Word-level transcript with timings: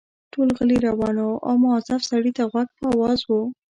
ټول 0.31 0.47
غلي 0.57 0.77
روان 0.87 1.15
وو 1.19 1.41
او 1.47 1.53
مؤظف 1.63 2.01
سړي 2.11 2.31
ته 2.37 2.43
غوږ 2.51 2.67
په 2.77 2.85
آواز 2.93 3.19
وو. 3.29 3.41